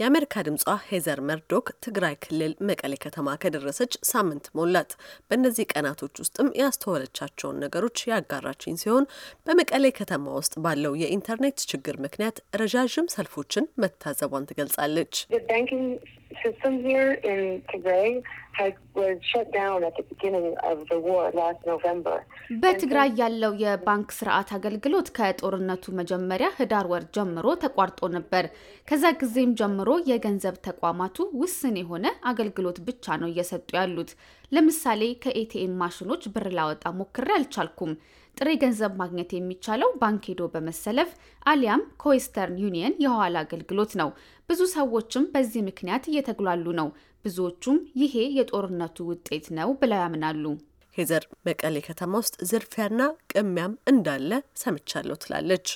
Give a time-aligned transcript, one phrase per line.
[0.00, 4.90] የአሜሪካ ድምጿ ሄዘር መርዶክ ትግራይ ክልል መቀሌ ከተማ ከደረሰች ሳምንት ሞላት።
[5.28, 9.08] በእነዚህ ቀናቶች ውስጥም ያስተዋለቻቸውን ነገሮች ያጋራችኝ ሲሆን
[9.46, 15.14] በመቀሌ ከተማ ውስጥ ባለው የኢንተርኔት ችግር ምክንያት ረዣዥም ሰልፎችን መታዘቧን ትገልጻለች።
[22.62, 28.46] በትግራይ ያለው የባንክ ስርዓት አገልግሎት ከጦርነቱ መጀመሪያ ህዳር ወር ጀምሮ ተቋርጦ ነበር።
[28.88, 34.12] ከዛ ጊዜም ጀምሮ የገንዘብ ተቋማቱ ውስን የሆነ አገልግሎት ብቻ ነው እየሰጡ ያሉት።
[34.52, 37.94] ለምሳሌ ከኤቲኤም ማሽኖች ብር ላወጣ ሞክሬ አልቻልኩም።
[38.38, 41.10] ጥሬ ገንዘብ ማግኘት የሚቻለው ባንክ ሄዶ በመሰለፍ
[41.46, 44.10] አሊያም ከዌስተርን ዩኒየን የሐዋላ አገልግሎት ነው።
[44.48, 46.88] ብዙ ሰዎችም በዚህ ምክንያት እየተጉላሉ ነው።
[47.24, 50.44] ብዙዎቹም ይሄ የጦርነቱ ውጤት ነው ብለው ያምናሉ።
[50.96, 53.00] ሄዘር መቀሌ ከተማ ውስጥ ዝርፊያና
[53.32, 54.30] ቅሚያም እንዳለ
[54.62, 55.66] ሰምቻለሁ ትላለች።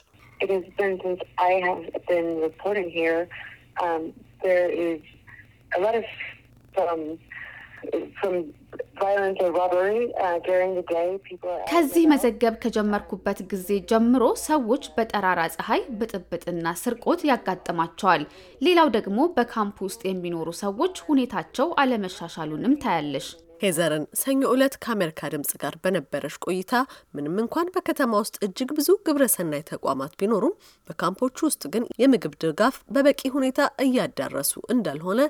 [11.70, 18.24] ከዚህ መዘገብ ከጀመርኩበት ጊዜ ጀምሮ ሰዎች በጠራራ ፀሐይ ብጥብጥና ስርቆት ያጋጥማቸዋል።
[18.60, 23.28] ሌላው ደግሞ በካምፕ ውስጥ የሚኖሩ ሰዎች ሁኔታቸው አለመሻሻሉንም ታያለሽ።
[23.62, 26.72] ሄዘርን ሰኞ ዕለት ከአሜሪካ ድምጽ ጋር በነበረች ቆይታ
[27.16, 30.54] ምንም እንኳን በከተማ ውስጥ እጅግ ብዙ ግብረሰናይ ተቋማት ቢኖሩም
[30.88, 35.20] በካምፖቹ ውስጥ ግን የምግብ ድጋፍ በበቂ ሁኔታ እያዳረሱ እንዳልሆነ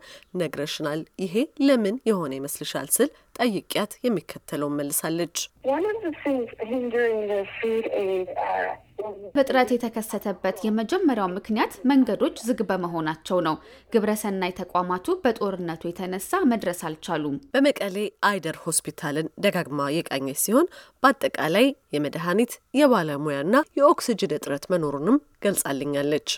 [0.43, 1.35] ነግረሽናል። ይሄ
[1.67, 2.89] ለምን የሆነ ይመስልሻል?
[2.97, 5.37] ስል ጠይቂያት የሚከተለውን መልሳለች።
[9.35, 13.55] እጥረት የተከሰተበት የመጀመሪያው ምክንያት መንገዶች ዝግ በመሆናቸው ነው።
[13.93, 17.97] ግብረሰናይ ተቋማቱ በጦርነቱ የተነሳ መድረስ አልቻሉም። በመቀሌ
[18.29, 20.69] አይደር ሆስፒታልን ደጋግማ የቃኘች ሲሆን
[21.03, 21.67] በአጠቃላይ
[21.97, 26.29] የመድኃኒት የባለሙያና የኦክስጅን እጥረት መኖሩንም ገልጻልኛለች።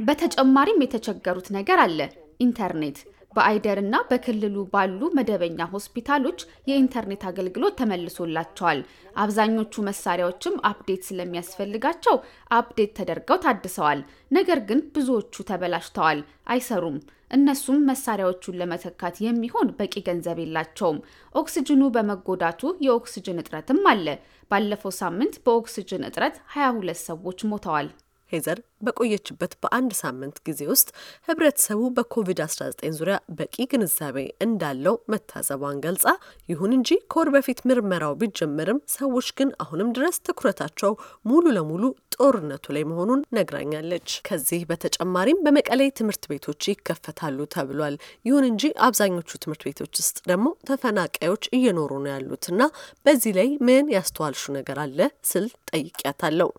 [0.00, 1.98] በተጨማሪም የተቸገሩት ነገር አለ፣
[2.40, 2.98] ኢንተርኔት
[3.34, 8.80] በአይደር እና በክልሉ ባሉ መደበኛ ሆስፒታሎች የኢንተርኔት አገልግሎት ተመልሶላቸዋል።
[9.16, 12.16] አብዛኞቹ መሳሪያዎችም update ስለሚያስፈልጋቸው
[12.50, 16.20] update ተደርገው ታድሰዋል። ነገር ግን ብዙዎቹ ተበላሽተዋል፣
[16.54, 16.98] አይሰሩም።
[17.30, 20.98] እነሱም መሳሪያዎቹን ለመተካት የሚሆን በቂ ገንዘብ የላቸውም።
[21.34, 24.06] ኦክስጅኑ በመጎዳቱ የኦክስጅን እጥረትም አለ።
[24.50, 27.88] ባለፈው ሳምንት በኦክስጅን እጥረት 22 ሰዎች ሞተዋል።
[28.30, 30.88] ሄዘር በቆየችበት በአንድ ሳምንት ጊዜ ውስጥ
[31.28, 36.06] ህብረተሰቡ በኮቪድ-19 ዙሪያ በቂ ግንዛቤ እንዳለው መታዘቧን ገልጻ፣
[36.48, 40.92] ይሁን እንጂ ከወር በፊት ምርመራው ቢጀመርም ሰዎች ግን አሁንም ድረስ ትኩረታቸው
[41.30, 41.82] ሙሉ ለሙሉ
[42.16, 47.94] ጦርነቱ ላይ መሆኑን ነግራኛለች። ከዚህ በተጨማሪም በመቀሌ ትምህርት ቤቶች ይከፈታሉ ተብሏል።
[48.26, 52.60] ይሁን እንጂ አብዛኞቹ ትምህርት ቤቶች ውስጥ ደግሞ ተፈናቃዮች እየኖሩ ነው ያሉትና
[53.06, 54.98] በዚህ ላይ ምን ያስተዋልሹ ነገር አለ
[55.30, 56.50] ስል ጠይቂያታለሁ።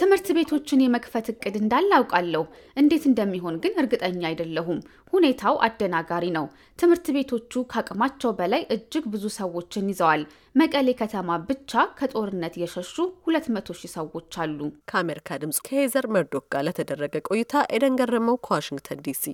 [0.00, 2.42] ትምህርት ቤቶችን የመክፈት እቅድ እንዳለ አውቃለሁ።
[2.76, 4.80] እንዴት እንደሚሆን ግን እርግጠኛ አይደለሁም።
[5.12, 6.46] ሁኔታው አደናጋሪ ነው።
[6.78, 10.22] ትምህርት ቤቶቹ ከአቅማቸው በላይ እጅግ ብዙ ሰዎችን ይዘዋል።
[10.54, 12.94] መቀሌ ከተማ ብቻ ከጦርነት የሸሹ
[13.26, 14.58] ሁለት መቶ ሺህ ሰዎች አሉ።
[14.90, 19.24] ከአሜሪካ ድምጽ ከሄዘር መርዶክ ጋር ለተደረገ ቆይታ ኤደን ገረመው ከዋሽንግተን ዲሲ